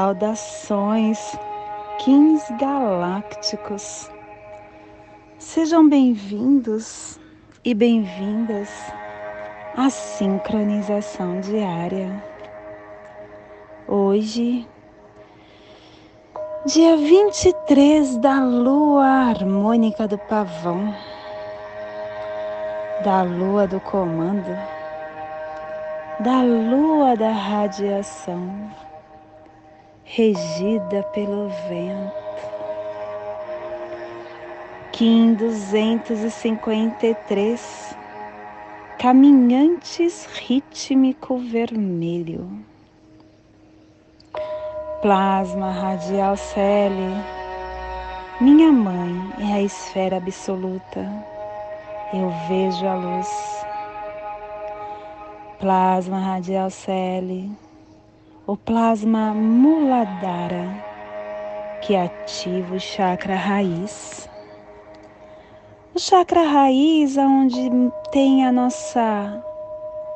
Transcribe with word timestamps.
Saudações, 0.00 1.38
Kings 1.98 2.50
Galácticos. 2.54 4.10
Sejam 5.38 5.86
bem-vindos 5.90 7.20
e 7.62 7.74
bem-vindas 7.74 8.70
à 9.76 9.90
sincronização 9.90 11.42
diária. 11.42 12.24
Hoje, 13.86 14.66
dia 16.64 16.96
23 16.96 18.16
da 18.16 18.42
lua 18.42 19.04
harmônica 19.04 20.08
do 20.08 20.16
pavão 20.16 20.94
da 23.04 23.20
lua 23.20 23.66
do 23.66 23.78
comando, 23.80 24.56
da 26.20 26.40
lua 26.40 27.14
da 27.16 27.32
radiação, 27.32 28.70
regida 30.14 31.02
pelo 31.12 31.48
vento. 31.68 32.30
Kim 34.92 35.34
253, 35.34 37.96
caminhantes 38.98 40.26
rítmico 40.26 41.38
vermelho. 41.38 42.48
Plasma 45.00 45.70
radial 45.70 46.36
Cele, 46.36 47.14
minha 48.40 48.70
mãe 48.70 49.32
é 49.38 49.54
a 49.54 49.62
esfera 49.62 50.18
absoluta 50.18 51.00
eu 52.12 52.28
vejo 52.48 52.86
a 52.86 52.94
luz. 52.94 53.64
Plasma 55.60 56.18
radial 56.18 56.70
Cele, 56.70 57.50
o 58.50 58.56
plasma 58.56 59.32
Muladhara, 59.32 60.74
que 61.82 61.94
ativa 61.94 62.74
o 62.74 62.80
chakra 62.80 63.36
raiz. 63.36 64.28
O 65.94 66.00
chakra 66.00 66.42
raiz, 66.42 67.16
onde 67.16 67.70
tem 68.10 68.44
a 68.44 68.50
nossa 68.50 69.40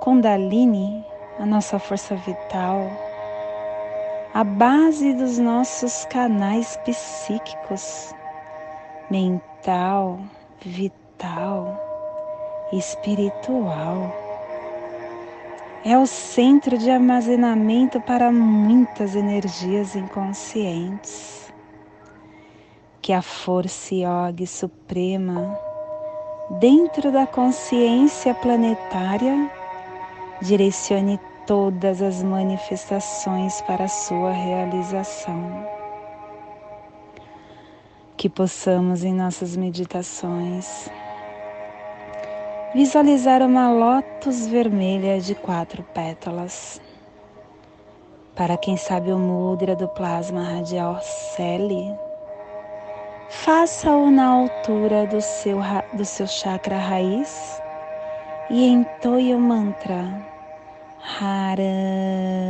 Kundalini, 0.01 1.07
a 1.39 1.47
nossa 1.47 1.79
força 1.79 2.17
vital, 2.17 2.91
a 4.35 4.43
base 4.43 5.15
dos 5.15 5.39
nossos 5.39 6.05
canais 6.07 6.77
psíquicos, 6.85 8.13
mental, 9.13 10.19
vital 10.61 11.81
espiritual. 12.73 14.24
É 15.87 15.99
o 15.99 16.07
centro 16.07 16.79
de 16.79 16.91
armazenamento 16.91 18.01
para 18.01 18.33
muitas 18.33 19.15
energias 19.15 19.95
inconscientes. 19.95 21.53
Que 23.03 23.13
a 23.13 23.21
força 23.21 23.95
yoga 23.95 24.47
suprema, 24.47 25.61
dentro 26.59 27.13
da 27.13 27.27
consciência 27.27 28.33
planetária, 28.33 29.51
direcione 30.41 31.21
todas 31.47 32.01
as 32.01 32.23
manifestações 32.23 33.61
para 33.61 33.87
sua 33.87 34.33
realização. 34.33 35.69
Que 38.17 38.31
possamos 38.31 39.05
em 39.05 39.13
nossas 39.13 39.55
meditações 39.55 40.89
visualizar 42.75 43.41
uma 43.41 43.71
lótus 43.71 44.49
vermelha 44.49 45.21
de 45.21 45.35
quatro 45.35 45.83
pétalas. 45.95 46.81
Para 48.35 48.57
quem 48.57 48.77
sabe 48.77 49.13
o 49.13 49.19
mudra 49.19 49.77
do 49.77 49.87
plasma 49.87 50.43
radial 50.43 51.01
Celi, 51.01 51.95
faça-o 53.31 54.11
na 54.11 54.27
altura 54.27 55.07
do 55.07 55.21
seu, 55.21 55.59
do 55.93 56.05
seu 56.05 56.27
chakra 56.27 56.77
raiz 56.77 57.63
e 58.51 58.67
entoie 58.67 59.35
o 59.35 59.39
mantra 59.39 60.35
Haram. 61.21 62.44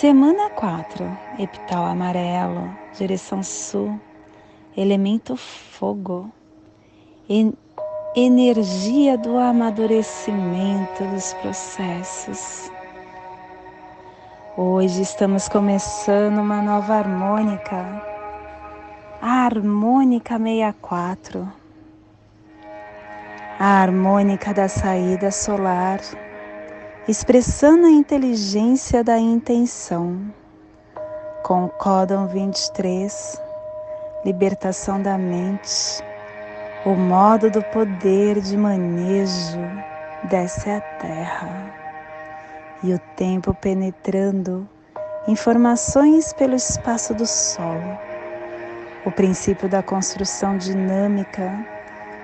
Semana 0.00 0.48
4, 0.50 1.18
epital 1.40 1.84
amarelo, 1.84 2.70
direção 2.96 3.42
sul, 3.42 3.98
elemento 4.76 5.36
fogo, 5.36 6.30
en 7.28 7.52
energia 8.14 9.18
do 9.18 9.36
amadurecimento 9.36 11.04
dos 11.12 11.34
processos. 11.42 12.70
Hoje 14.56 15.02
estamos 15.02 15.48
começando 15.48 16.38
uma 16.38 16.62
nova 16.62 16.94
harmônica, 16.94 18.00
a 19.20 19.46
harmônica 19.46 20.38
64, 20.38 21.52
a 23.58 23.82
harmônica 23.82 24.54
da 24.54 24.68
saída 24.68 25.32
solar 25.32 25.98
expressando 27.08 27.86
a 27.86 27.90
inteligência 27.90 29.02
da 29.02 29.18
intenção. 29.18 30.20
Com 31.42 31.64
o 31.64 31.68
códon 31.70 32.26
23, 32.26 33.40
libertação 34.26 35.00
da 35.00 35.16
mente, 35.16 36.04
o 36.84 36.90
modo 36.90 37.50
do 37.50 37.62
poder 37.62 38.38
de 38.42 38.58
manejo 38.58 39.58
desce 40.24 40.68
à 40.68 40.82
terra 40.82 41.74
e 42.82 42.92
o 42.92 42.98
tempo 43.16 43.54
penetrando 43.54 44.68
informações 45.26 46.34
pelo 46.34 46.56
espaço 46.56 47.14
do 47.14 47.26
Sol, 47.26 47.80
o 49.06 49.10
princípio 49.10 49.66
da 49.66 49.82
construção 49.82 50.58
dinâmica, 50.58 51.66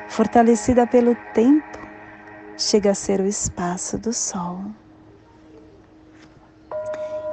fortalecida 0.08 0.86
pelo 0.86 1.14
tempo 1.32 1.83
chega 2.56 2.92
a 2.92 2.94
ser 2.94 3.20
o 3.20 3.26
espaço 3.26 3.98
do 3.98 4.12
sol. 4.12 4.58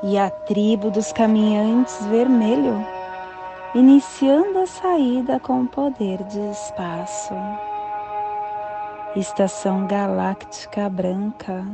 E 0.04 0.18
a 0.18 0.30
tribo 0.30 0.90
dos 0.90 1.12
caminhantes 1.14 2.04
vermelho, 2.08 2.86
iniciando 3.76 4.60
a 4.60 4.66
saída 4.66 5.40
com 5.40 5.62
o 5.62 5.68
poder 5.68 6.24
de 6.24 6.40
espaço. 6.50 7.34
Estação 9.16 9.86
galáctica 9.86 10.90
branca 10.90 11.66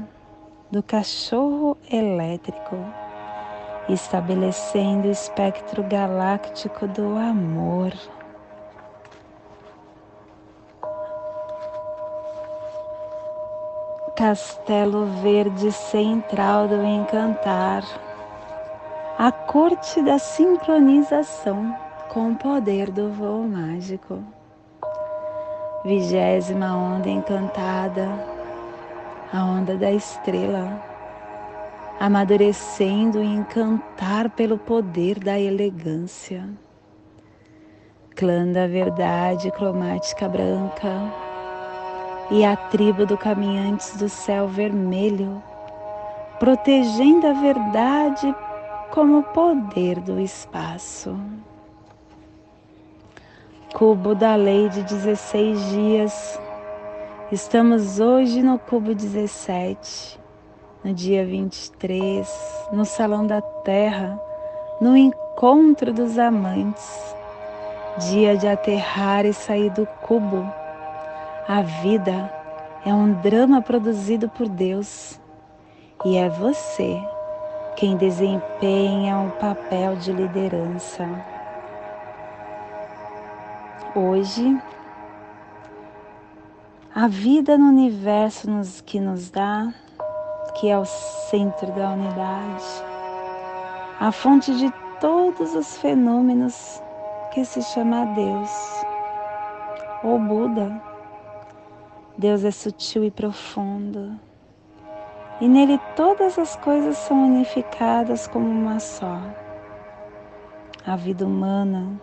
do 0.70 0.84
cachorro 0.84 1.78
elétrico, 1.90 2.76
estabelecendo 3.88 5.08
o 5.08 5.12
espectro 5.12 5.82
galáctico 5.84 6.88
do 6.88 7.16
amor. 7.16 7.94
Castelo 14.18 15.06
Verde 15.22 15.72
Central 15.72 16.68
do 16.68 16.84
Encantar, 16.84 17.84
a 19.16 19.32
corte 19.32 20.02
da 20.02 20.18
sincronização 20.18 21.78
com 22.10 22.32
o 22.32 22.36
poder 22.36 22.90
do 22.90 23.12
voo 23.12 23.48
mágico. 23.48 24.24
Vigésima 25.86 26.76
onda 26.76 27.08
encantada, 27.08 28.10
a 29.32 29.46
onda 29.46 29.78
da 29.78 29.92
estrela, 29.92 30.84
amadurecendo 32.00 33.22
e 33.22 33.28
encantar 33.28 34.32
pelo 34.32 34.58
poder 34.58 35.20
da 35.20 35.40
elegância. 35.40 36.44
Clã 38.16 38.52
da 38.52 38.66
verdade 38.66 39.52
cromática 39.52 40.28
branca 40.28 41.27
e 42.30 42.44
a 42.44 42.56
tribo 42.56 43.06
do 43.06 43.18
Caminhantes 43.18 43.96
do 43.96 44.10
Céu 44.10 44.48
Vermelho, 44.48 45.42
protegendo 46.40 47.28
a 47.28 47.34
verdade 47.34 48.36
como 48.92 49.24
poder 49.24 50.00
do 50.02 50.20
espaço. 50.20 51.18
Cubo 53.74 54.14
da 54.14 54.36
Lei 54.36 54.68
de 54.70 54.84
16 54.84 55.70
dias. 55.70 56.42
Estamos 57.32 58.00
hoje 58.00 58.42
no 58.42 58.58
cubo 58.58 58.94
17, 58.94 60.20
no 60.84 60.94
dia 60.94 61.26
23, 61.26 62.28
no 62.72 62.86
Salão 62.86 63.26
da 63.26 63.42
Terra, 63.42 64.20
no 64.82 64.98
encontro 64.98 65.94
dos 65.94 66.18
amantes. 66.18 67.16
Dia 68.10 68.38
de 68.38 68.48
aterrar 68.48 69.26
e 69.26 69.34
sair 69.34 69.70
do 69.72 69.86
cubo 70.02 70.46
a 71.48 71.62
vida 71.62 72.30
é 72.86 72.94
um 72.94 73.14
drama 73.22 73.62
produzido 73.62 74.28
por 74.28 74.50
Deus 74.50 75.18
e 76.04 76.18
é 76.18 76.28
você 76.28 77.02
quem 77.78 77.96
desempenha 77.96 79.18
o 79.18 79.28
um 79.28 79.30
papel 79.30 79.96
de 79.96 80.12
liderança. 80.12 81.08
Hoje, 83.96 84.62
a 86.94 87.08
vida 87.08 87.58
no 87.58 87.70
universo 87.70 88.50
nos, 88.50 88.82
que 88.82 89.00
nos 89.00 89.30
dá, 89.30 89.74
que 90.56 90.70
é 90.70 90.78
o 90.78 90.84
centro 90.84 91.72
da 91.72 91.92
unidade, 91.92 92.66
a 94.02 94.12
fonte 94.12 94.54
de 94.54 94.70
todos 95.00 95.56
os 95.56 95.78
fenômenos 95.78 96.82
que 97.32 97.46
se 97.46 97.62
chama 97.62 98.06
Deus 98.08 98.52
ou 100.04 100.20
Buda. 100.20 100.97
Deus 102.18 102.44
é 102.44 102.50
sutil 102.50 103.04
e 103.04 103.12
profundo, 103.12 104.20
e 105.40 105.48
nele 105.48 105.80
todas 105.96 106.40
as 106.40 106.56
coisas 106.56 106.98
são 106.98 107.28
unificadas 107.28 108.26
como 108.26 108.50
uma 108.50 108.80
só. 108.80 109.22
A 110.84 110.96
vida 110.96 111.28
humana 111.28 112.02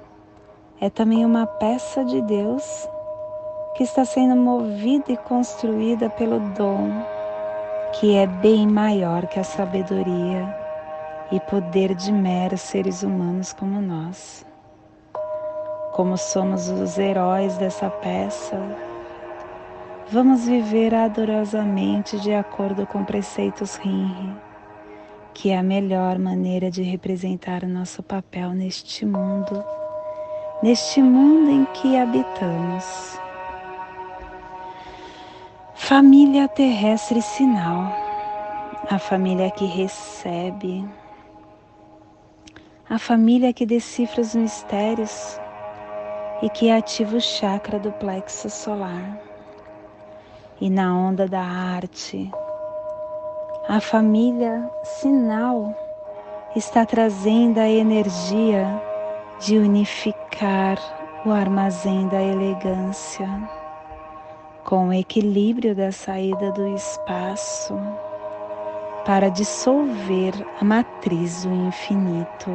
é 0.81 0.89
também 0.89 1.25
uma 1.25 1.47
peça 1.47 2.05
de 2.05 2.23
Deus 2.23 2.89
que 3.75 3.83
está 3.83 4.05
sendo 4.05 4.37
movida 4.37 5.11
e 5.11 5.17
construída 5.17 6.09
pelo 6.11 6.39
dom, 6.39 6.91
que 7.95 8.15
é 8.15 8.25
bem 8.25 8.69
maior 8.69 9.27
que 9.27 9.41
a 9.41 9.45
sabedoria 9.45 10.57
e 11.33 11.41
poder 11.41 11.93
de 11.93 12.13
meros 12.13 12.61
seres 12.61 13.03
humanos 13.03 13.53
como 13.53 13.81
nós. 13.81 14.47
Como 15.93 16.17
somos 16.17 16.69
os 16.69 16.99
heróis 16.99 17.57
dessa 17.57 17.91
peça, 17.91 18.57
vamos 20.11 20.47
viver 20.47 20.95
adorosamente 20.95 22.19
de 22.21 22.35
acordo 22.35 22.87
com 22.87 23.05
preceitos 23.05 23.77
Rinri, 23.77 24.35
que 25.33 25.51
é 25.51 25.59
a 25.59 25.63
melhor 25.63 26.19
maneira 26.19 26.71
de 26.71 26.83
representar 26.83 27.63
o 27.63 27.69
nosso 27.69 28.03
papel 28.03 28.51
neste 28.51 29.07
mundo, 29.07 29.65
neste 30.63 31.03
mundo 31.03 31.51
em 31.51 31.65
que 31.67 31.97
habitamos. 31.97 33.19
Família 35.75 36.49
terrestre 36.49 37.21
sinal, 37.21 37.93
a 38.91 38.99
família 38.99 39.51
que 39.51 39.65
recebe, 39.65 40.87
a 42.89 42.99
família 42.99 43.53
que 43.53 43.65
decifra 43.65 44.21
os 44.21 44.35
mistérios 44.35 45.41
e 46.43 46.51
que 46.51 46.71
ativa 46.71 47.17
o 47.17 47.21
chakra 47.21 47.79
do 47.79 47.91
plexo 47.93 48.51
solar. 48.51 49.34
E 50.61 50.71
na 50.71 50.95
onda 50.95 51.27
da 51.27 51.43
arte, 51.43 52.31
a 53.69 53.81
família 53.81 54.71
sinal 54.85 55.75
está 56.55 56.87
trazendo 56.87 57.59
a 57.59 57.69
energia 57.69 58.65
de 59.41 59.59
unificar 59.59 60.79
o 61.27 61.33
armazém 61.33 62.07
da 62.07 62.23
elegância 62.23 63.29
com 64.63 64.89
o 64.89 64.93
equilíbrio 64.93 65.75
da 65.75 65.91
saída 65.91 66.53
do 66.53 66.69
espaço 66.69 67.75
para 69.05 69.31
dissolver 69.31 70.35
a 70.61 70.65
matriz 70.65 71.45
do 71.45 71.53
infinito. 71.53 72.51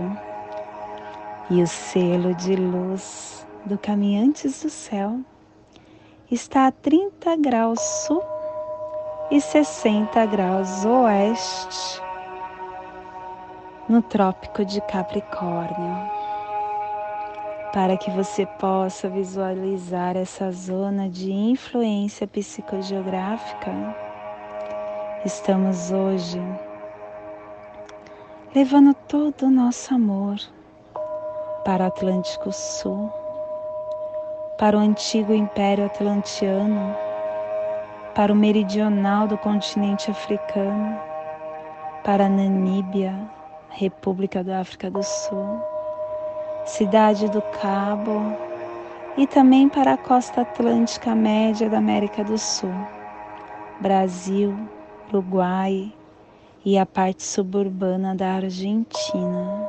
E 1.50 1.62
o 1.62 1.68
selo 1.68 2.34
de 2.34 2.56
luz 2.56 3.46
do 3.66 3.78
Caminhantes 3.78 4.64
do 4.64 4.70
Céu 4.70 5.20
está 6.32 6.68
a 6.68 6.72
30 6.72 7.36
graus 7.38 7.80
sul 7.80 8.24
e 9.32 9.42
60 9.42 10.26
graus 10.28 10.86
oeste 10.86 12.02
no 13.88 14.04
Trópico 14.04 14.64
de 14.64 14.80
Capricórnio. 14.82 16.20
Para 17.74 17.98
que 17.98 18.12
você 18.12 18.46
possa 18.46 19.10
visualizar 19.10 20.16
essa 20.16 20.52
zona 20.52 21.10
de 21.10 21.32
influência 21.32 22.28
psicogeográfica, 22.28 23.72
estamos 25.26 25.92
hoje 25.92 26.40
levando 28.54 28.94
todo 28.94 29.48
o 29.48 29.52
nosso 29.52 29.94
amor 29.96 30.38
para 31.66 31.86
o 31.86 31.88
Atlântico 31.88 32.52
Sul, 32.52 33.12
para 34.60 34.78
o 34.78 34.80
antigo 34.82 35.34
Império 35.34 35.86
Atlantiano, 35.86 36.94
para 38.14 38.34
o 38.34 38.36
meridional 38.36 39.26
do 39.26 39.38
continente 39.38 40.12
africano, 40.12 41.00
para 42.04 42.28
Namíbia, 42.28 43.16
República 43.70 44.44
da 44.44 44.60
África 44.60 44.92
do 44.92 45.02
Sul 45.02 45.62
Cidade 46.66 47.30
do 47.30 47.42
Cabo 47.42 48.38
e 49.18 49.26
também 49.26 49.70
para 49.70 49.94
a 49.94 49.98
costa 49.98 50.42
atlântica 50.42 51.16
média 51.16 51.70
da 51.70 51.78
América 51.78 52.24
do 52.24 52.38
Sul, 52.38 52.74
Brasil, 53.80 54.54
Uruguai 55.08 55.92
e 56.64 56.78
a 56.78 56.86
parte 56.86 57.24
suburbana 57.24 58.14
da 58.14 58.34
Argentina. 58.34 59.68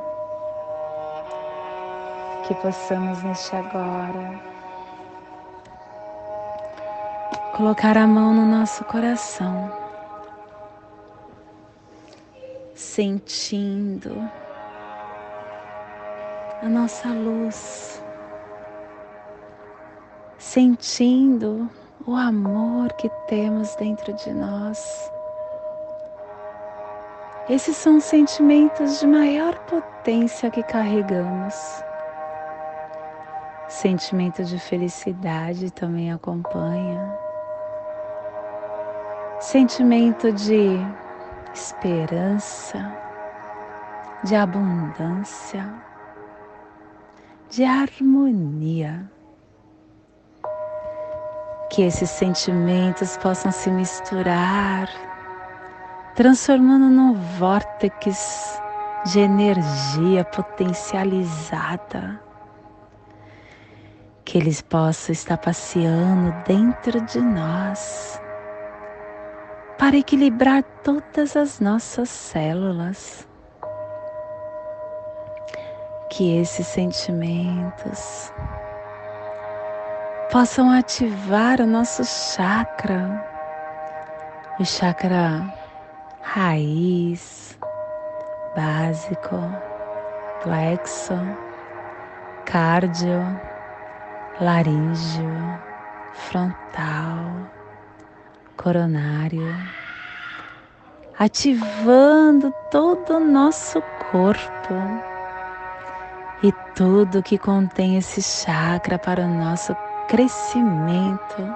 Que 2.45 2.53
possamos 2.55 3.23
neste 3.23 3.55
agora 3.55 4.50
colocar 7.61 7.95
a 7.95 8.07
mão 8.07 8.33
no 8.33 8.43
nosso 8.43 8.83
coração, 8.85 9.71
sentindo 12.73 14.27
a 16.63 16.67
nossa 16.67 17.09
luz, 17.09 18.03
sentindo 20.39 21.69
o 22.07 22.15
amor 22.15 22.91
que 22.93 23.07
temos 23.27 23.75
dentro 23.75 24.11
de 24.11 24.33
nós. 24.33 25.11
Esses 27.47 27.77
são 27.77 27.99
sentimentos 27.99 28.99
de 28.99 29.05
maior 29.05 29.55
potência 29.65 30.49
que 30.49 30.63
carregamos. 30.63 31.53
Sentimento 33.69 34.43
de 34.43 34.57
felicidade 34.57 35.69
também 35.69 36.11
acompanha. 36.11 37.20
Sentimento 39.41 40.31
de 40.31 40.77
esperança, 41.51 42.95
de 44.23 44.35
abundância 44.35 45.67
de 47.49 47.63
harmonia. 47.65 49.11
Que 51.71 51.81
esses 51.81 52.11
sentimentos 52.11 53.17
possam 53.17 53.51
se 53.51 53.71
misturar, 53.71 54.87
transformando 56.15 56.85
num 56.85 57.15
vórtex 57.39 58.61
de 59.07 59.21
energia 59.21 60.23
potencializada. 60.23 62.21
Que 64.23 64.37
eles 64.37 64.61
possam 64.61 65.13
estar 65.13 65.37
passeando 65.37 66.31
dentro 66.45 67.01
de 67.01 67.19
nós 67.19 68.20
para 69.81 69.97
equilibrar 69.97 70.61
todas 70.83 71.35
as 71.35 71.59
nossas 71.59 72.07
células. 72.07 73.27
Que 76.11 76.37
esses 76.37 76.67
sentimentos 76.67 78.31
possam 80.31 80.69
ativar 80.69 81.59
o 81.59 81.65
nosso 81.65 82.05
chakra, 82.05 83.25
o 84.59 84.65
chakra 84.65 85.51
raiz, 86.21 87.57
básico, 88.55 89.39
plexo, 90.43 91.15
cardio, 92.45 93.19
laríngeo, 94.39 95.59
frontal, 96.13 97.49
coronário, 98.61 99.55
ativando 101.17 102.53
todo 102.69 103.15
o 103.15 103.19
nosso 103.19 103.81
corpo 104.11 104.73
e 106.43 106.51
tudo 106.75 107.23
que 107.23 107.37
contém 107.37 107.97
esse 107.97 108.21
chakra 108.21 108.99
para 108.99 109.23
o 109.23 109.27
nosso 109.27 109.75
crescimento, 110.07 111.55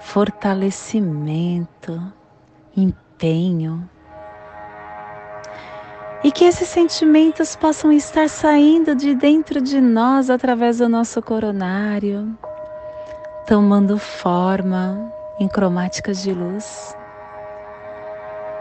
fortalecimento, 0.00 2.12
empenho. 2.76 3.88
E 6.22 6.32
que 6.32 6.46
esses 6.46 6.68
sentimentos 6.68 7.54
possam 7.54 7.92
estar 7.92 8.30
saindo 8.30 8.94
de 8.94 9.14
dentro 9.14 9.60
de 9.60 9.78
nós 9.78 10.30
através 10.30 10.78
do 10.78 10.88
nosso 10.88 11.20
coronário, 11.20 12.34
tomando 13.46 13.98
forma 13.98 15.12
em 15.38 15.48
cromáticas 15.48 16.22
de 16.22 16.32
luz, 16.32 16.96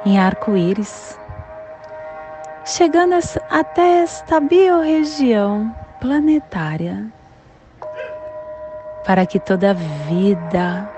em 0.06 0.20
arco-íris 0.20 1.18
chegando 2.66 3.16
até 3.50 4.04
esta 4.04 4.40
biorregião 4.40 5.74
planetária, 6.00 7.12
para 9.06 9.26
que 9.26 9.40
toda 9.40 9.74
vida 9.74 10.90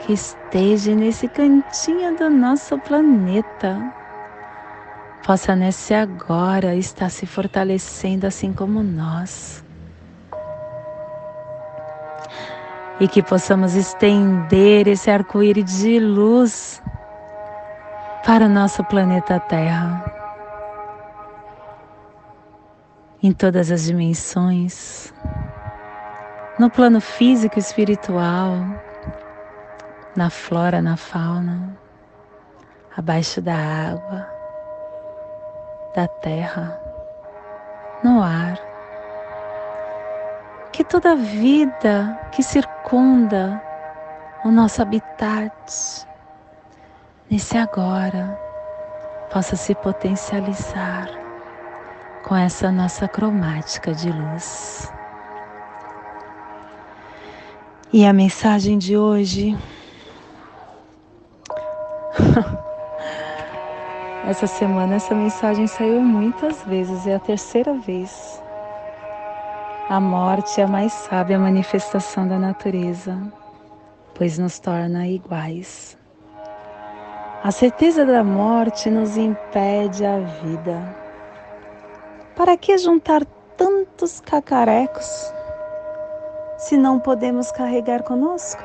que 0.00 0.12
esteja 0.12 0.94
nesse 0.94 1.28
cantinho 1.28 2.16
do 2.16 2.28
nosso 2.28 2.78
planeta 2.78 3.80
possa 5.24 5.54
nesse 5.56 5.94
agora 5.94 6.74
estar 6.74 7.10
se 7.10 7.26
fortalecendo 7.26 8.26
assim 8.26 8.52
como 8.52 8.82
nós. 8.82 9.63
E 13.00 13.08
que 13.08 13.22
possamos 13.22 13.74
estender 13.74 14.86
esse 14.86 15.10
arco-íris 15.10 15.78
de 15.78 15.98
luz 15.98 16.82
para 18.24 18.46
o 18.46 18.48
nosso 18.48 18.82
planeta 18.84 19.40
Terra. 19.40 20.04
Em 23.22 23.32
todas 23.32 23.70
as 23.70 23.84
dimensões, 23.84 25.12
no 26.58 26.70
plano 26.70 27.00
físico 27.00 27.58
e 27.58 27.60
espiritual, 27.60 28.54
na 30.16 30.30
flora, 30.30 30.80
na 30.80 30.96
fauna, 30.96 31.76
abaixo 32.96 33.40
da 33.40 33.56
água, 33.56 34.28
da 35.94 36.06
terra, 36.06 36.78
no 38.02 38.22
ar. 38.22 38.63
Que 40.74 40.82
toda 40.82 41.14
vida 41.14 42.18
que 42.32 42.42
circunda 42.42 43.62
o 44.44 44.50
nosso 44.50 44.82
habitat, 44.82 45.54
nesse 47.30 47.56
agora, 47.56 48.36
possa 49.32 49.54
se 49.54 49.72
potencializar 49.76 51.08
com 52.24 52.34
essa 52.34 52.72
nossa 52.72 53.06
cromática 53.06 53.94
de 53.94 54.10
luz. 54.10 54.92
E 57.92 58.04
a 58.04 58.12
mensagem 58.12 58.76
de 58.76 58.96
hoje 58.96 59.56
Essa 64.26 64.48
semana 64.48 64.96
essa 64.96 65.14
mensagem 65.14 65.68
saiu 65.68 66.00
muitas 66.00 66.64
vezes, 66.64 67.06
é 67.06 67.14
a 67.14 67.20
terceira 67.20 67.74
vez. 67.74 68.42
A 69.86 70.00
morte 70.00 70.62
é 70.62 70.64
a 70.64 70.66
mais 70.66 70.94
sábia 70.94 71.38
manifestação 71.38 72.26
da 72.26 72.38
natureza, 72.38 73.20
pois 74.14 74.38
nos 74.38 74.58
torna 74.58 75.06
iguais. 75.06 75.98
A 77.42 77.50
certeza 77.50 78.06
da 78.06 78.24
morte 78.24 78.88
nos 78.88 79.18
impede 79.18 80.06
a 80.06 80.20
vida. 80.42 80.96
Para 82.34 82.56
que 82.56 82.78
juntar 82.78 83.26
tantos 83.58 84.22
cacarecos 84.22 85.30
se 86.56 86.78
não 86.78 86.98
podemos 86.98 87.52
carregar 87.52 88.04
conosco? 88.04 88.64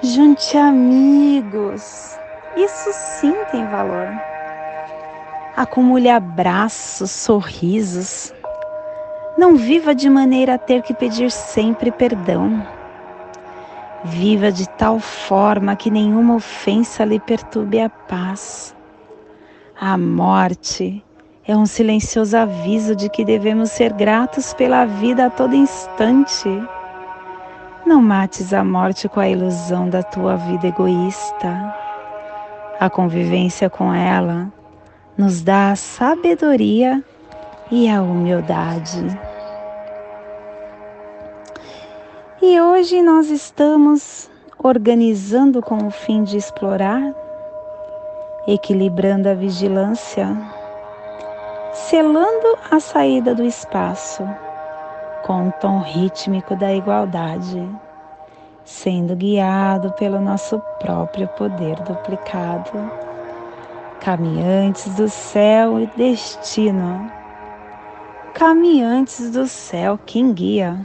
Junte 0.00 0.56
amigos, 0.56 2.18
isso 2.56 2.90
sim 2.94 3.34
tem 3.52 3.66
valor. 3.66 4.08
Acumule 5.54 6.08
abraços, 6.08 7.10
sorrisos. 7.10 8.32
Não 9.38 9.56
viva 9.56 9.94
de 9.94 10.10
maneira 10.10 10.54
a 10.54 10.58
ter 10.58 10.82
que 10.82 10.92
pedir 10.92 11.30
sempre 11.30 11.90
perdão. 11.90 12.66
Viva 14.04 14.50
de 14.50 14.68
tal 14.68 14.98
forma 14.98 15.76
que 15.76 15.90
nenhuma 15.90 16.34
ofensa 16.34 17.04
lhe 17.04 17.20
perturbe 17.20 17.80
a 17.80 17.88
paz. 17.88 18.74
A 19.78 19.96
morte 19.96 21.04
é 21.46 21.56
um 21.56 21.64
silencioso 21.64 22.36
aviso 22.36 22.94
de 22.94 23.08
que 23.08 23.24
devemos 23.24 23.70
ser 23.70 23.92
gratos 23.92 24.52
pela 24.52 24.84
vida 24.84 25.26
a 25.26 25.30
todo 25.30 25.54
instante. 25.54 26.48
Não 27.86 28.02
mates 28.02 28.52
a 28.52 28.62
morte 28.62 29.08
com 29.08 29.20
a 29.20 29.28
ilusão 29.28 29.88
da 29.88 30.02
tua 30.02 30.36
vida 30.36 30.66
egoísta. 30.66 31.74
A 32.78 32.90
convivência 32.90 33.70
com 33.70 33.92
ela 33.92 34.52
nos 35.16 35.42
dá 35.42 35.70
a 35.70 35.76
sabedoria 35.76 37.02
e 37.70 37.88
a 37.88 38.02
humildade. 38.02 39.06
E 42.42 42.60
hoje 42.60 43.02
nós 43.02 43.30
estamos 43.30 44.30
organizando 44.58 45.62
com 45.62 45.86
o 45.86 45.90
fim 45.90 46.22
de 46.22 46.36
explorar, 46.36 47.14
equilibrando 48.46 49.28
a 49.28 49.34
vigilância, 49.34 50.28
selando 51.72 52.58
a 52.70 52.80
saída 52.80 53.34
do 53.34 53.44
espaço 53.44 54.22
com 55.24 55.48
o 55.48 55.52
tom 55.52 55.80
rítmico 55.80 56.56
da 56.56 56.72
igualdade 56.72 57.68
sendo 58.70 59.16
guiado 59.16 59.92
pelo 59.92 60.20
nosso 60.20 60.60
próprio 60.78 61.26
poder 61.28 61.76
duplicado. 61.80 62.70
Caminhantes 64.00 64.94
do 64.94 65.08
céu 65.08 65.80
e 65.80 65.86
destino. 65.96 67.10
Caminhantes 68.40 69.32
do 69.32 69.46
céu, 69.46 69.98
quem 70.06 70.32
guia? 70.32 70.80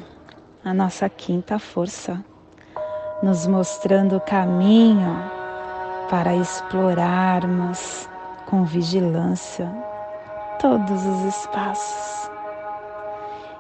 A 0.61 0.73
nossa 0.73 1.07
quinta 1.07 1.57
força, 1.57 2.21
nos 3.23 3.47
mostrando 3.47 4.17
o 4.17 4.19
caminho 4.19 5.15
para 6.09 6.35
explorarmos 6.35 8.09
com 8.45 8.65
vigilância 8.65 9.71
todos 10.59 11.05
os 11.05 11.23
espaços 11.33 12.29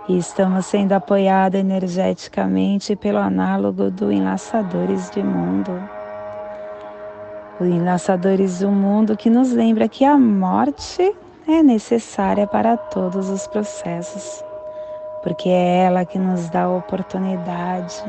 e 0.09 0.17
estamos 0.17 0.65
sendo 0.65 0.91
apoiados 0.91 1.57
energeticamente 1.57 2.97
pelo 2.97 3.19
análogo 3.19 3.89
do 3.89 4.11
Enlaçadores 4.11 5.09
de 5.09 5.23
Mundo. 5.23 5.71
O 7.61 7.63
Enlaçadores 7.63 8.59
do 8.59 8.67
Mundo 8.67 9.15
que 9.15 9.29
nos 9.29 9.53
lembra 9.53 9.87
que 9.87 10.03
a 10.03 10.17
morte 10.17 11.15
é 11.47 11.61
necessária 11.61 12.47
para 12.47 12.75
todos 12.75 13.29
os 13.29 13.45
processos, 13.47 14.43
porque 15.23 15.49
é 15.49 15.85
ela 15.85 16.05
que 16.05 16.17
nos 16.17 16.49
dá 16.49 16.63
a 16.63 16.75
oportunidade. 16.75 18.03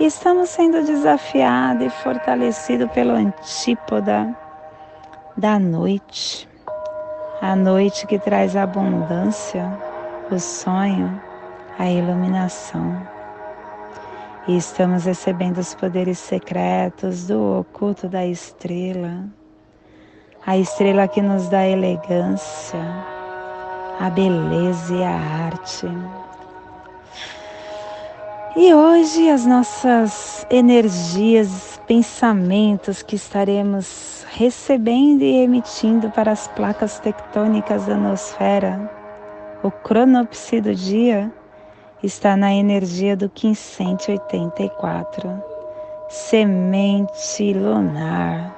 E 0.00 0.06
estamos 0.06 0.50
sendo 0.50 0.84
desafiados 0.84 1.86
e 1.86 1.90
fortalecidos 1.90 2.90
pelo 2.92 3.12
antípoda 3.12 4.36
da 5.36 5.58
noite, 5.58 6.48
a 7.40 7.54
noite 7.54 8.06
que 8.06 8.18
traz 8.18 8.56
abundância 8.56 9.70
o 10.30 10.38
sonho, 10.38 11.20
a 11.78 11.88
iluminação. 11.88 13.00
E 14.46 14.56
estamos 14.56 15.04
recebendo 15.04 15.58
os 15.58 15.74
poderes 15.74 16.18
secretos 16.18 17.26
do 17.26 17.60
oculto 17.60 18.08
da 18.08 18.26
estrela, 18.26 19.24
a 20.46 20.56
estrela 20.56 21.08
que 21.08 21.20
nos 21.20 21.48
dá 21.48 21.66
elegância, 21.66 22.80
a 24.00 24.10
beleza 24.10 24.94
e 24.94 25.04
a 25.04 25.16
arte. 25.46 25.88
E 28.56 28.74
hoje 28.74 29.30
as 29.30 29.46
nossas 29.46 30.46
energias, 30.50 31.80
pensamentos 31.86 33.02
que 33.02 33.16
estaremos 33.16 34.26
recebendo 34.30 35.22
e 35.22 35.42
emitindo 35.42 36.10
para 36.10 36.32
as 36.32 36.48
placas 36.48 36.98
tectônicas 36.98 37.86
da 37.86 37.96
nosfera 37.96 38.98
o 39.60 39.72
cronopsi 39.72 40.60
do 40.60 40.72
dia 40.72 41.32
está 42.00 42.36
na 42.36 42.54
energia 42.54 43.16
do 43.16 43.24
1584, 43.24 45.42
semente 46.08 47.52
lunar, 47.54 48.56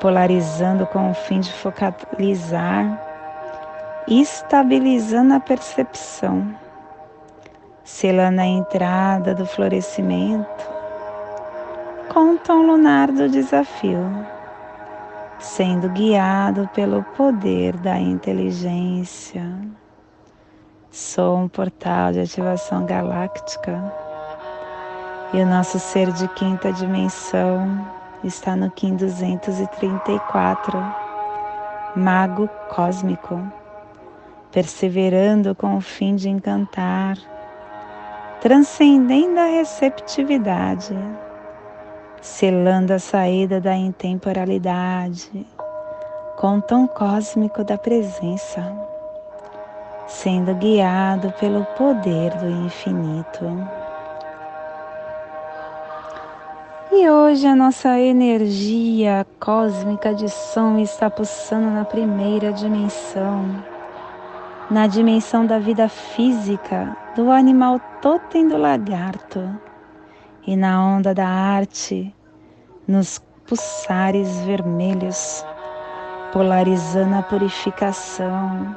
polarizando 0.00 0.86
com 0.86 1.10
o 1.10 1.14
fim 1.14 1.40
de 1.40 1.52
focalizar, 1.52 3.00
estabilizando 4.06 5.34
a 5.34 5.40
percepção, 5.40 6.54
selando 7.82 8.40
a 8.40 8.46
entrada 8.46 9.34
do 9.34 9.46
florescimento, 9.46 10.68
com 12.12 12.34
o 12.34 12.38
tom 12.38 12.62
lunar 12.66 13.10
do 13.10 13.28
desafio 13.28 14.34
sendo 15.44 15.90
guiado 15.90 16.68
pelo 16.74 17.02
poder 17.02 17.76
da 17.76 17.98
inteligência. 17.98 19.44
Sou 20.90 21.36
um 21.36 21.48
portal 21.48 22.12
de 22.12 22.20
ativação 22.20 22.86
galáctica 22.86 23.92
e 25.32 25.40
o 25.40 25.46
nosso 25.46 25.78
ser 25.78 26.10
de 26.12 26.26
quinta 26.28 26.72
dimensão 26.72 27.86
está 28.26 28.56
no 28.56 28.70
Kim 28.70 28.96
234, 28.96 30.78
Mago 31.96 32.48
Cósmico, 32.68 33.40
perseverando 34.50 35.54
com 35.54 35.76
o 35.76 35.80
fim 35.80 36.16
de 36.16 36.28
encantar, 36.28 37.16
transcendendo 38.40 39.38
a 39.38 39.46
receptividade, 39.46 40.96
selando 42.20 42.94
a 42.94 42.98
saída 42.98 43.60
da 43.60 43.76
intemporalidade. 43.76 45.46
Com 46.38 46.58
o 46.58 46.62
tom 46.62 46.88
cósmico 46.88 47.62
da 47.62 47.78
presença. 47.78 48.60
Sendo 50.06 50.54
guiado 50.56 51.32
pelo 51.38 51.64
poder 51.76 52.34
do 52.38 52.50
infinito. 52.50 53.44
E 56.96 57.10
hoje 57.10 57.44
a 57.44 57.56
nossa 57.56 57.98
energia 57.98 59.26
cósmica 59.40 60.14
de 60.14 60.28
som 60.28 60.78
está 60.78 61.10
pulsando 61.10 61.68
na 61.68 61.84
primeira 61.84 62.52
dimensão, 62.52 63.64
na 64.70 64.86
dimensão 64.86 65.44
da 65.44 65.58
vida 65.58 65.88
física 65.88 66.96
do 67.16 67.32
animal 67.32 67.80
totem 68.00 68.46
do 68.46 68.56
lagarto 68.56 69.58
e 70.46 70.54
na 70.54 70.80
onda 70.86 71.12
da 71.12 71.26
arte, 71.26 72.14
nos 72.86 73.20
pulsares 73.44 74.38
vermelhos, 74.42 75.44
polarizando 76.32 77.16
a 77.16 77.22
purificação 77.24 78.76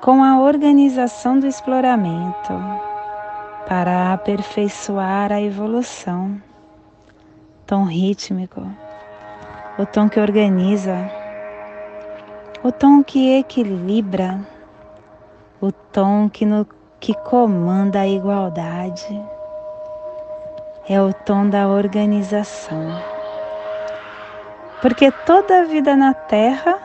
com 0.00 0.24
a 0.24 0.40
organização 0.40 1.38
do 1.38 1.46
exploramento 1.46 2.54
para 3.66 4.14
aperfeiçoar 4.14 5.30
a 5.30 5.42
evolução 5.42 6.40
tom 7.68 7.84
rítmico, 7.84 8.62
o 9.78 9.84
tom 9.84 10.08
que 10.08 10.18
organiza, 10.18 10.96
o 12.64 12.72
tom 12.72 13.04
que 13.04 13.38
equilibra, 13.38 14.40
o 15.60 15.70
tom 15.70 16.30
que, 16.30 16.46
no, 16.46 16.66
que 16.98 17.12
comanda 17.12 18.00
a 18.00 18.08
igualdade. 18.08 19.22
É 20.88 20.98
o 21.02 21.12
tom 21.12 21.50
da 21.50 21.68
organização. 21.68 23.02
Porque 24.80 25.12
toda 25.26 25.60
a 25.60 25.64
vida 25.64 25.94
na 25.94 26.14
Terra 26.14 26.78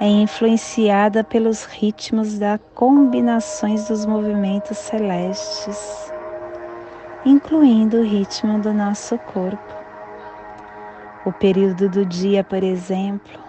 é 0.00 0.08
influenciada 0.08 1.22
pelos 1.22 1.64
ritmos 1.64 2.40
das 2.40 2.58
combinações 2.74 3.86
dos 3.86 4.04
movimentos 4.04 4.76
celestes 4.78 6.12
incluindo 7.24 7.98
o 7.98 8.02
ritmo 8.02 8.58
do 8.60 8.72
nosso 8.72 9.16
corpo. 9.18 9.74
O 11.24 11.32
período 11.32 11.88
do 11.88 12.04
dia, 12.04 12.44
por 12.44 12.62
exemplo, 12.62 13.40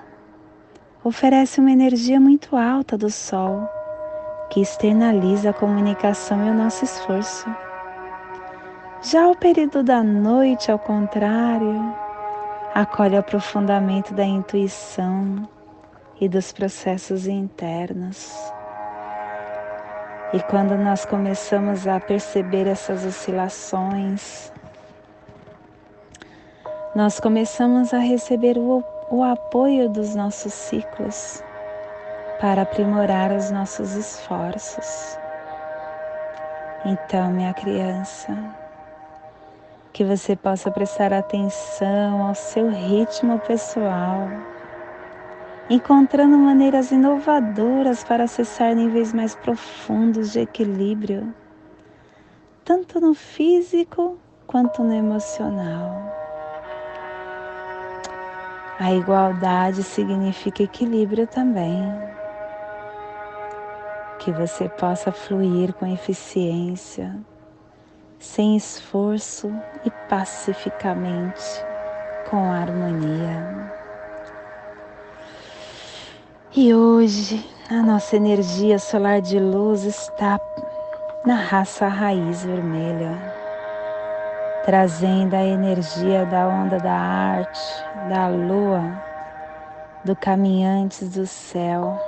oferece 1.03 1.60
uma 1.60 1.72
energia 1.72 2.20
muito 2.20 2.55
alta 2.55 2.98
do 2.98 3.10
Sol, 3.10 3.67
que 4.50 4.62
externaliza 4.62 5.50
a 5.50 5.53
comunicação 5.53 6.48
e 6.48 6.51
o 6.51 6.53
nosso 6.53 6.86
esforço. 6.86 7.53
Já 9.01 9.27
o 9.27 9.36
período 9.36 9.84
da 9.84 10.01
noite, 10.01 10.72
ao 10.72 10.79
contrário, 10.79 11.94
acolhe 12.74 13.15
o 13.15 13.20
aprofundamento 13.20 14.13
da 14.13 14.24
intuição 14.24 15.48
e 16.20 16.29
dos 16.29 16.53
processos 16.53 17.27
internos. 17.27 18.34
E 20.34 20.39
quando 20.41 20.75
nós 20.75 21.05
começamos 21.05 21.88
a 21.88 22.00
perceber 22.00 22.67
essas 22.67 23.05
oscilações, 23.05 24.51
nós 26.95 27.19
começamos 27.19 27.93
a 27.93 27.99
receber 27.99 28.58
o, 28.58 28.84
o 29.10 29.23
apoio 29.23 29.89
dos 29.89 30.15
nossos 30.15 30.54
ciclos 30.54 31.43
para 32.39 32.63
aprimorar 32.63 33.32
os 33.32 33.52
nossos 33.52 33.93
esforços. 33.95 35.17
Então, 36.86 37.32
minha 37.32 37.54
criança, 37.54 38.36
que 39.93 40.04
você 40.04 40.36
possa 40.36 40.69
prestar 40.71 41.13
atenção 41.13 42.28
ao 42.28 42.36
seu 42.36 42.69
ritmo 42.69 43.39
pessoal 43.39 44.28
encontrando 45.69 46.38
maneiras 46.38 46.91
inovadoras 46.91 48.04
para 48.04 48.25
acessar 48.25 48.75
níveis 48.75 49.13
mais 49.13 49.34
profundos 49.34 50.32
de 50.32 50.41
equilíbrio, 50.41 51.34
tanto 52.63 52.99
no 52.99 53.13
físico 53.13 54.17
quanto 54.45 54.84
no 54.84 54.93
emocional. 54.93 56.13
A 58.80 58.91
igualdade 58.93 59.82
significa 59.84 60.62
equilíbrio 60.62 61.25
também. 61.25 61.82
Que 64.19 64.32
você 64.32 64.67
possa 64.67 65.12
fluir 65.12 65.73
com 65.73 65.88
eficiência, 65.88 67.15
sem 68.19 68.58
esforço 68.58 69.49
e 69.86 69.91
pacificamente, 70.10 71.43
com 72.30 72.51
harmonia. 72.51 73.64
E 76.58 76.74
hoje 76.74 77.46
a 77.70 77.84
nossa 77.84 78.15
energia 78.15 78.80
solar 78.80 79.20
de 79.20 79.38
luz 79.38 79.84
está 79.84 80.39
na 81.26 81.36
raça 81.36 81.86
raiz 81.86 82.46
vermelha, 82.46 83.12
trazendo 84.63 85.36
a 85.36 85.44
energia 85.44 86.26
da 86.26 86.48
onda 86.48 86.78
da 86.78 86.94
arte, 86.94 87.60
da 88.08 88.30
lua, 88.30 88.82
do 90.06 90.15
caminhantes 90.15 91.10
do 91.10 91.28
céu 91.28 92.00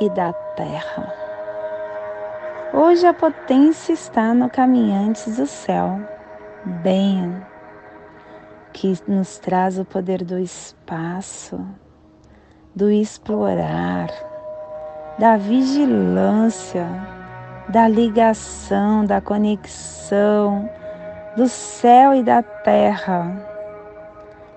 e 0.00 0.10
da 0.10 0.32
terra. 0.32 1.14
Hoje 2.74 3.06
a 3.06 3.14
potência 3.14 3.92
está 3.92 4.34
no 4.34 4.50
caminhantes 4.50 5.36
do 5.36 5.46
céu, 5.46 6.00
bem, 6.82 7.40
que 8.72 8.98
nos 9.06 9.38
traz 9.38 9.78
o 9.78 9.84
poder 9.84 10.24
do 10.24 10.40
espaço, 10.40 11.64
do 12.74 12.90
explorar, 12.90 14.08
da 15.18 15.36
vigilância, 15.36 16.86
da 17.68 17.86
ligação, 17.86 19.04
da 19.04 19.20
conexão 19.20 20.68
do 21.36 21.48
céu 21.48 22.14
e 22.14 22.22
da 22.22 22.42
terra. 22.42 23.30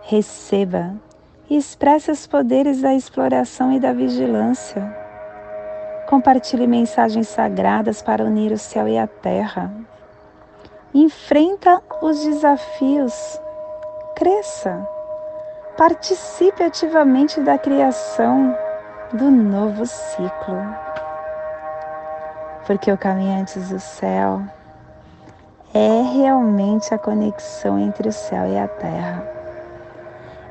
Receba 0.04 0.94
e 1.50 1.58
expresse 1.58 2.12
os 2.12 2.26
poderes 2.28 2.82
da 2.82 2.94
exploração 2.94 3.72
e 3.72 3.80
da 3.80 3.94
vigilância. 3.94 4.82
Compartilhe 6.08 6.68
mensagens 6.68 7.28
sagradas 7.28 8.02
para 8.02 8.24
unir 8.24 8.52
o 8.52 8.58
céu 8.58 8.88
e 8.88 8.98
a 8.98 9.08
terra. 9.08 9.74
Enfrenta 10.94 11.82
os 12.02 12.24
desafios. 12.24 13.42
Cresça 14.16 14.88
Participe 15.78 16.64
ativamente 16.64 17.42
da 17.42 17.58
criação 17.58 18.58
do 19.12 19.30
novo 19.30 19.86
ciclo. 19.86 20.58
Porque 22.66 22.90
o 22.90 22.98
caminho 22.98 23.42
antes 23.42 23.68
do 23.68 23.80
céu 23.80 24.42
é 25.74 26.02
realmente 26.02 26.94
a 26.94 26.98
conexão 26.98 27.78
entre 27.78 28.08
o 28.08 28.14
céu 28.14 28.48
e 28.48 28.58
a 28.58 28.70
terra. 28.70 29.28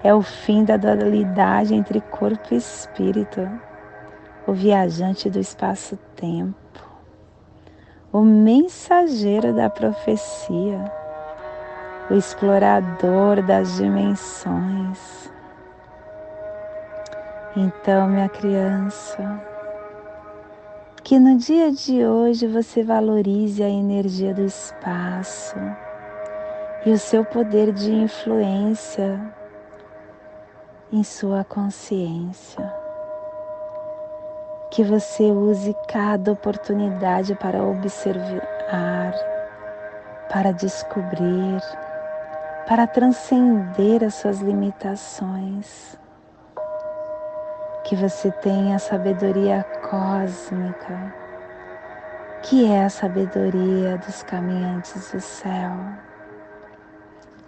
É 0.02 0.12
o 0.12 0.20
fim 0.20 0.62
da 0.62 0.76
dualidade 0.76 1.74
entre 1.74 2.02
corpo 2.02 2.52
e 2.52 2.58
espírito, 2.58 3.48
o 4.46 4.52
viajante 4.52 5.30
do 5.30 5.40
espaço-tempo, 5.40 6.54
o 8.12 8.20
mensageiro 8.20 9.54
da 9.54 9.70
profecia 9.70 10.84
o 12.10 12.14
explorador 12.14 13.42
das 13.42 13.76
dimensões. 13.76 15.30
Então, 17.56 18.08
minha 18.08 18.28
criança, 18.28 19.40
que 21.02 21.18
no 21.18 21.36
dia 21.36 21.70
de 21.70 22.04
hoje 22.04 22.46
você 22.46 22.82
valorize 22.82 23.62
a 23.62 23.68
energia 23.68 24.34
do 24.34 24.42
espaço 24.42 25.56
e 26.84 26.90
o 26.90 26.98
seu 26.98 27.24
poder 27.24 27.72
de 27.72 27.92
influência 27.92 29.20
em 30.92 31.02
sua 31.02 31.44
consciência. 31.44 32.72
Que 34.70 34.82
você 34.82 35.30
use 35.30 35.74
cada 35.88 36.32
oportunidade 36.32 37.34
para 37.36 37.62
observar, 37.62 39.14
para 40.28 40.52
descobrir 40.52 41.62
para 42.66 42.86
transcender 42.86 44.02
as 44.02 44.14
suas 44.14 44.40
limitações. 44.40 45.98
Que 47.84 47.94
você 47.94 48.30
tenha 48.30 48.76
a 48.76 48.78
sabedoria 48.78 49.62
cósmica, 49.88 51.14
que 52.42 52.66
é 52.70 52.84
a 52.84 52.88
sabedoria 52.88 53.98
dos 53.98 54.22
caminhantes 54.22 55.12
do 55.12 55.20
céu. 55.20 55.72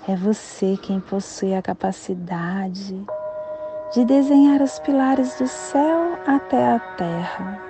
É 0.07 0.15
você 0.15 0.77
quem 0.77 1.01
possui 1.01 1.55
a 1.55 1.63
capacidade 1.63 3.05
de 3.95 4.05
desenhar 4.05 4.61
os 4.61 4.79
pilares 4.81 5.37
do 5.39 5.49
céu 5.49 6.19
até 6.27 6.75
a 6.75 6.79
terra, 6.79 7.61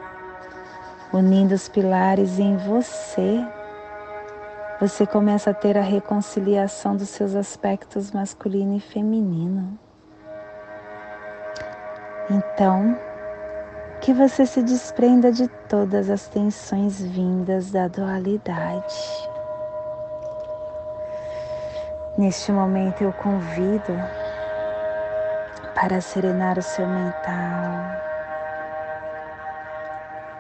unindo 1.13 1.55
os 1.55 1.69
pilares 1.69 2.39
em 2.41 2.57
você 2.57 3.47
você 4.81 5.07
começa 5.07 5.51
a 5.51 5.55
ter 5.55 5.79
a 5.79 5.83
reconciliação 5.83 6.95
dos 6.97 7.09
seus 7.09 7.35
aspectos 7.35 8.11
masculino 8.11 8.77
e 8.77 8.81
feminino. 8.81 9.79
Então, 12.29 12.99
que 14.01 14.13
você 14.13 14.45
se 14.45 14.63
desprenda 14.63 15.33
de 15.33 15.49
todas 15.69 16.11
as 16.11 16.29
tensões 16.29 17.01
vindas 17.01 17.71
da 17.71 17.89
dualidade. 17.89 18.95
Neste 22.19 22.53
momento 22.53 23.03
eu 23.03 23.13
convido 23.15 23.93
para 25.75 26.01
serenar 26.01 26.59
o 26.59 26.63
seu 26.63 26.87
mental, 26.87 27.97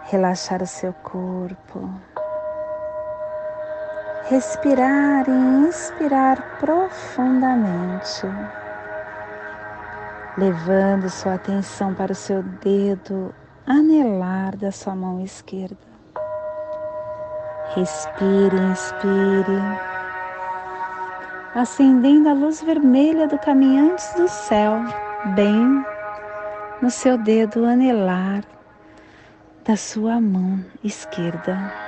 relaxar 0.05 0.63
o 0.63 0.67
seu 0.67 0.93
corpo, 0.93 1.91
respirar 4.29 5.29
e 5.29 5.69
inspirar 5.69 6.59
profundamente, 6.59 8.27
levando 10.37 11.09
sua 11.09 11.35
atenção 11.35 11.95
para 11.95 12.11
o 12.11 12.15
seu 12.15 12.43
dedo 12.43 13.33
anelar 13.65 14.57
da 14.57 14.73
sua 14.73 14.97
mão 14.97 15.21
esquerda. 15.21 15.77
Respire, 17.77 18.57
inspire, 18.73 19.63
acendendo 21.55 22.29
a 22.29 22.33
luz 22.33 22.63
vermelha 22.63 23.29
do 23.29 23.39
caminhante 23.39 24.05
do 24.17 24.27
céu, 24.29 24.81
bem 25.37 25.85
no 26.83 26.91
seu 26.91 27.17
dedo 27.17 27.65
anelar 27.65 28.43
da 29.65 29.77
sua 29.77 30.21
mão 30.21 30.65
esquerda. 30.83 31.86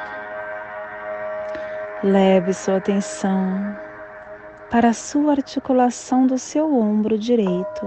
Leve 2.03 2.55
sua 2.55 2.77
atenção 2.77 3.77
para 4.71 4.91
a 4.91 4.93
sua 4.93 5.33
articulação 5.33 6.27
do 6.27 6.39
seu 6.39 6.73
ombro 6.73 7.19
direito. 7.19 7.87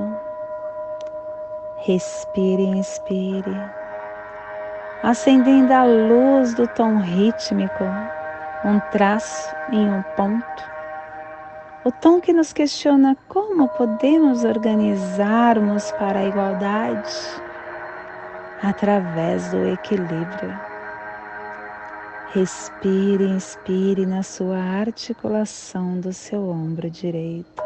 Respire 1.85 2.63
e 2.63 2.77
inspire 2.77 3.81
acendendo 5.03 5.73
a 5.73 5.83
luz 5.83 6.53
do 6.53 6.67
tom 6.67 6.97
rítmico, 6.97 7.83
um 8.63 8.79
traço 8.91 9.55
em 9.71 9.89
um 9.89 10.03
ponto. 10.15 10.71
O 11.83 11.91
tom 11.91 12.21
que 12.21 12.31
nos 12.31 12.53
questiona 12.53 13.17
como 13.27 13.67
podemos 13.69 14.43
organizarmos 14.43 15.91
para 15.93 16.19
a 16.19 16.25
igualdade 16.25 17.11
através 18.61 19.49
do 19.49 19.67
equilíbrio. 19.67 20.70
Respire 22.33 23.25
inspire 23.25 24.05
na 24.05 24.23
sua 24.23 24.57
articulação 24.57 25.99
do 25.99 26.13
seu 26.13 26.49
ombro 26.49 26.89
direito. 26.89 27.61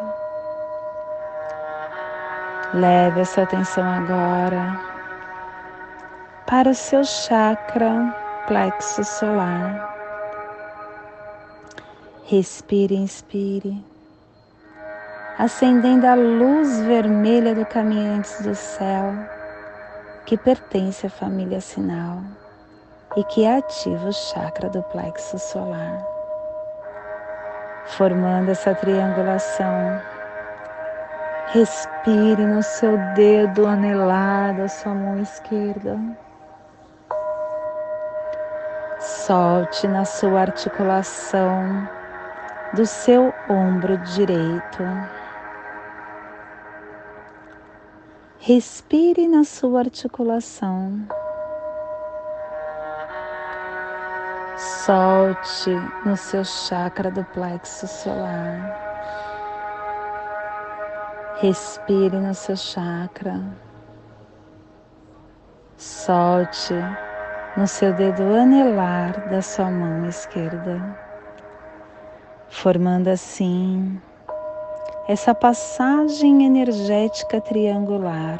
Leve 2.74 3.22
a 3.22 3.26
sua 3.26 3.44
atenção 3.44 3.88
agora 3.88 4.82
para 6.48 6.72
o 6.72 6.74
seu 6.74 7.04
chakra 7.04 8.12
plexo 8.48 9.04
solar. 9.04 9.94
Respire, 12.24 12.96
inspire, 12.96 13.86
acendendo 15.38 16.08
a 16.08 16.16
luz 16.16 16.80
vermelha 16.80 17.54
do 17.54 17.68
Caminhantes 17.68 18.42
do 18.42 18.56
Céu, 18.56 19.14
que 20.26 20.36
pertence 20.36 21.06
à 21.06 21.10
família 21.12 21.62
sinal 21.62 22.24
e 23.16 23.24
que 23.24 23.46
ativa 23.46 24.10
o 24.10 24.14
chakra 24.14 24.70
do 24.70 24.84
plexo 24.84 25.40
solar. 25.40 26.06
Formando 27.86 28.50
essa 28.50 28.74
triangulação, 28.76 30.02
respire 31.48 32.46
no 32.46 32.62
seu 32.64 32.98
dedo 33.14 33.68
anelado, 33.68 34.64
a 34.64 34.68
sua 34.68 34.94
mão 34.94 35.20
esquerda 35.20 36.00
Solte 39.06 39.88
na 39.88 40.04
sua 40.04 40.42
articulação 40.42 41.88
do 42.74 42.86
seu 42.86 43.32
ombro 43.48 43.98
direito. 44.00 44.84
Respire 48.40 49.28
na 49.28 49.44
sua 49.44 49.82
articulação. 49.82 51.08
Solte 54.58 55.72
no 56.06 56.16
seu 56.16 56.46
chakra 56.46 57.12
do 57.12 57.26
plexo 57.26 57.86
solar. 57.88 58.74
Respire 61.42 62.16
no 62.16 62.34
seu 62.34 62.56
chakra. 62.56 63.44
Solte 65.76 66.74
no 67.58 67.68
seu 67.68 67.92
dedo 67.94 68.24
anelar 68.34 69.28
da 69.28 69.42
sua 69.42 69.70
mão 69.70 70.08
esquerda, 70.08 70.82
formando 72.48 73.10
assim 73.10 74.02
essa 75.10 75.36
passagem 75.36 76.46
energética 76.46 77.42
triangular 77.42 78.38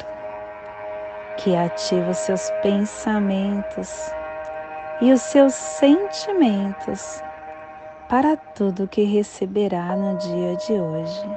que 1.36 1.54
ativa 1.54 2.10
os 2.10 2.18
seus 2.18 2.50
pensamentos 2.62 4.10
e 5.00 5.12
os 5.12 5.22
seus 5.22 5.54
sentimentos 5.54 7.22
para 8.08 8.36
tudo 8.36 8.88
que 8.88 9.04
receberá 9.04 9.94
no 9.96 10.16
dia 10.16 10.56
de 10.56 10.72
hoje. 10.72 11.30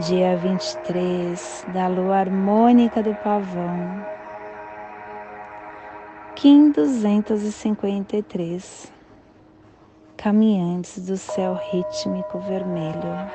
Dia 0.00 0.36
23 0.36 1.66
da 1.72 1.88
lua 1.88 2.18
harmônica 2.18 3.02
do 3.02 3.14
pavão 3.14 4.04
Kim 6.34 6.70
253 6.70 8.92
Caminhantes 10.18 11.06
do 11.06 11.16
céu 11.16 11.54
rítmico 11.54 12.38
vermelho. 12.40 13.30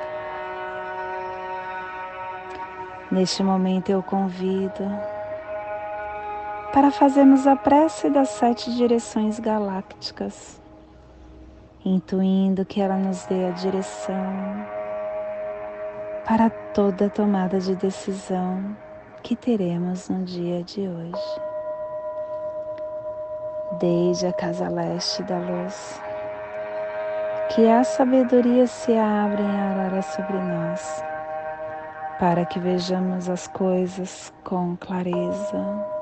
Neste 3.10 3.42
momento 3.42 3.90
eu 3.90 4.04
convido 4.04 4.84
para 6.72 6.90
fazermos 6.90 7.46
a 7.46 7.56
prece 7.56 8.08
das 8.10 8.30
sete 8.30 8.74
direções 8.74 9.38
galácticas, 9.38 10.60
intuindo 11.84 12.64
que 12.64 12.80
ela 12.80 12.96
nos 12.96 13.24
dê 13.26 13.46
a 13.46 13.50
direção 13.50 14.66
para 16.26 16.48
toda 16.50 17.10
tomada 17.10 17.58
de 17.58 17.74
decisão 17.76 18.76
que 19.22 19.36
teremos 19.36 20.08
no 20.08 20.24
dia 20.24 20.62
de 20.62 20.88
hoje 20.88 21.52
desde 23.78 24.26
a 24.26 24.32
casa 24.32 24.68
leste 24.68 25.22
da 25.22 25.38
luz. 25.38 26.00
Que 27.54 27.68
a 27.68 27.84
sabedoria 27.84 28.66
se 28.66 28.96
abra 28.96 29.42
em 29.42 29.60
aurora 29.60 30.02
sobre 30.02 30.38
nós, 30.38 31.04
para 32.18 32.44
que 32.44 32.58
vejamos 32.58 33.28
as 33.28 33.46
coisas 33.48 34.32
com 34.42 34.76
clareza. 34.76 36.01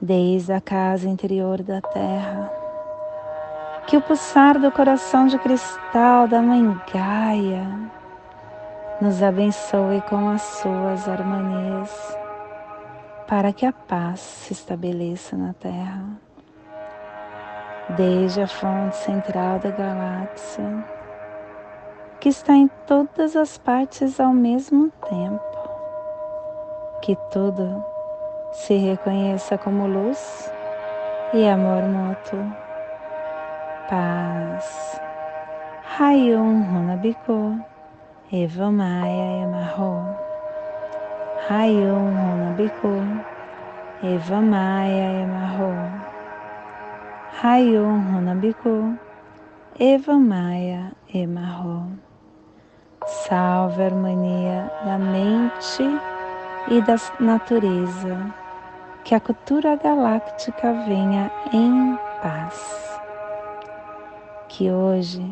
desde 0.00 0.52
a 0.52 0.60
casa 0.60 1.08
interior 1.08 1.62
da 1.62 1.80
terra. 1.80 2.52
Que 3.86 3.96
o 3.96 4.02
pulsar 4.02 4.58
do 4.58 4.70
coração 4.72 5.26
de 5.26 5.38
cristal 5.38 6.26
da 6.26 6.42
Mãe 6.42 6.76
Gaia 6.92 7.66
nos 9.00 9.22
abençoe 9.22 10.00
com 10.02 10.28
as 10.28 10.42
suas 10.42 11.08
harmonias 11.08 12.16
para 13.26 13.52
que 13.52 13.66
a 13.66 13.72
paz 13.72 14.20
se 14.20 14.52
estabeleça 14.52 15.36
na 15.36 15.52
Terra. 15.52 16.04
Desde 17.96 18.42
a 18.42 18.46
fonte 18.46 18.96
central 18.96 19.58
da 19.58 19.70
galáxia, 19.70 20.84
que 22.20 22.28
está 22.28 22.54
em 22.54 22.68
todas 22.86 23.36
as 23.36 23.58
partes 23.58 24.18
ao 24.18 24.32
mesmo 24.32 24.90
tempo, 25.08 25.70
que 27.02 27.16
tudo 27.30 27.84
se 28.56 28.78
reconheça 28.78 29.58
como 29.58 29.86
luz 29.86 30.50
e 31.34 31.46
amor 31.46 31.82
mútuo, 31.82 32.52
paz. 33.88 35.00
Hayum 35.98 36.64
Runabiku, 36.64 37.60
Eva 38.32 38.70
Maia 38.72 39.42
Emarro. 39.42 40.16
Hayum 41.48 42.16
Runabiku, 42.16 43.22
Eva 44.02 44.40
Maia 44.40 45.22
Emarro. 45.22 45.74
Hayum 47.42 48.14
Runabiku, 48.14 48.98
Eva 49.78 50.14
Maia 50.14 50.92
Emarro. 51.14 51.86
Salve 53.06 53.82
a 53.82 53.86
harmonia 53.86 54.72
da 54.84 54.98
mente 54.98 55.84
e 56.68 56.80
da 56.80 56.96
natureza, 57.20 58.34
que 59.06 59.14
a 59.14 59.20
cultura 59.20 59.76
galáctica 59.76 60.72
venha 60.84 61.30
em 61.52 61.96
paz. 62.20 63.00
Que 64.48 64.68
hoje 64.68 65.24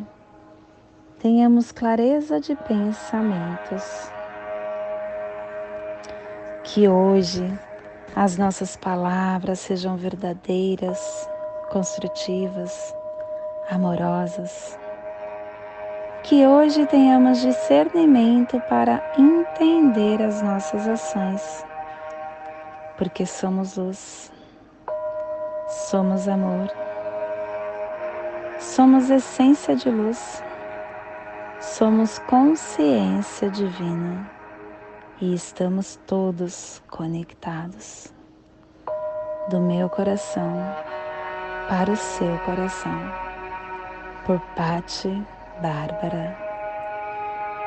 tenhamos 1.19 1.73
clareza 1.73 2.39
de 2.39 2.55
pensamentos. 2.55 4.13
Que 6.63 6.89
hoje 6.89 7.43
as 8.15 8.37
nossas 8.37 8.77
palavras 8.77 9.59
sejam 9.59 9.97
verdadeiras, 9.97 11.29
construtivas, 11.73 12.95
amorosas. 13.69 14.79
Que 16.23 16.47
hoje 16.47 16.87
tenhamos 16.87 17.41
discernimento 17.41 18.61
para 18.69 19.03
entender 19.19 20.23
as 20.23 20.41
nossas 20.43 20.87
ações, 20.87 21.67
porque 22.97 23.27
somos 23.27 23.77
luz, 23.77 24.33
somos 25.69 26.29
amor, 26.29 26.71
somos 28.59 29.11
essência 29.11 29.75
de 29.77 29.91
luz 29.91 30.43
Somos 31.65 32.19
consciência 32.21 33.51
divina 33.51 34.31
e 35.21 35.35
estamos 35.35 35.99
todos 36.07 36.81
conectados 36.89 38.13
do 39.49 39.59
meu 39.61 39.89
coração 39.89 40.53
para 41.69 41.91
o 41.91 41.97
seu 41.97 42.39
coração. 42.41 43.01
Por 44.27 44.39
Pati 44.55 45.27
Bárbara, 45.61 46.37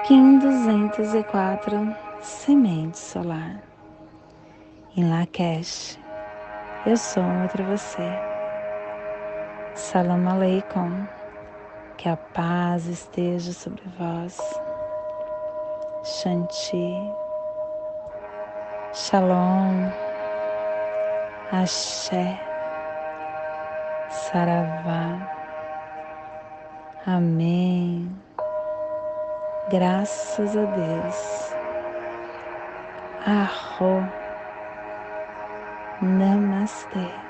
Kim 0.06 0.38
204, 0.40 1.96
Semente 2.22 3.00
Solar. 3.00 3.62
Em 4.98 5.08
Lakesh, 5.12 6.00
eu 6.84 6.98
sou 6.98 7.22
outra 7.44 7.64
você. 7.66 8.02
Salam 9.76 10.28
Aleikum. 10.28 11.08
Que 11.98 12.10
a 12.10 12.18
paz 12.18 12.88
esteja 12.88 13.54
sobre 13.54 13.84
vós. 14.00 14.40
Shanti. 16.04 16.96
Shalom. 18.92 19.92
Axé. 21.52 22.40
Saravá. 24.10 25.32
Amém. 27.06 28.12
Graças 29.70 30.58
a 30.58 30.66
Deus. 30.66 31.56
Arro. 33.28 34.27
Namaste. 36.02 37.27